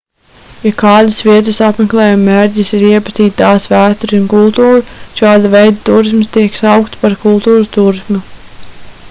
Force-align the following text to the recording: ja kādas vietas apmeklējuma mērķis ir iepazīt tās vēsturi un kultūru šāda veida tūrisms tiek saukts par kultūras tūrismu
ja 0.67 0.69
kādas 0.77 1.17
vietas 1.25 1.59
apmeklējuma 1.67 2.23
mērķis 2.29 2.71
ir 2.77 2.85
iepazīt 2.87 3.37
tās 3.43 3.69
vēsturi 3.75 4.19
un 4.21 4.25
kultūru 4.33 4.81
šāda 5.21 5.53
veida 5.59 5.85
tūrisms 5.91 6.33
tiek 6.39 6.59
saukts 6.63 7.03
par 7.05 7.19
kultūras 7.29 7.73
tūrismu 7.79 8.25